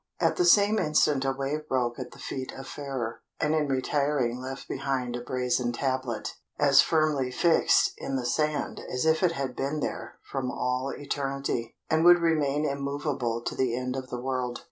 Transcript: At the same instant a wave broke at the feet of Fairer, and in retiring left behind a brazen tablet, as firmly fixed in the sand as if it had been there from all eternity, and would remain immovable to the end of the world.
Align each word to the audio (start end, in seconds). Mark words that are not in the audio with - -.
At 0.19 0.37
the 0.37 0.45
same 0.45 0.79
instant 0.79 1.25
a 1.25 1.31
wave 1.31 1.67
broke 1.69 1.99
at 1.99 2.09
the 2.09 2.17
feet 2.17 2.51
of 2.53 2.67
Fairer, 2.67 3.21
and 3.39 3.53
in 3.53 3.67
retiring 3.67 4.39
left 4.41 4.67
behind 4.67 5.15
a 5.15 5.21
brazen 5.21 5.71
tablet, 5.73 6.33
as 6.57 6.81
firmly 6.81 7.29
fixed 7.29 7.91
in 7.99 8.15
the 8.15 8.25
sand 8.25 8.81
as 8.91 9.05
if 9.05 9.21
it 9.21 9.33
had 9.33 9.55
been 9.55 9.79
there 9.79 10.15
from 10.23 10.49
all 10.49 10.89
eternity, 10.91 11.75
and 11.87 12.03
would 12.03 12.17
remain 12.17 12.65
immovable 12.65 13.43
to 13.43 13.53
the 13.53 13.75
end 13.77 13.95
of 13.95 14.09
the 14.09 14.19
world. 14.19 14.57